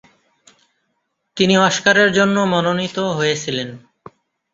[1.37, 3.69] তিনি অস্কারের জন্য মনোনীত হয়েছিলেন।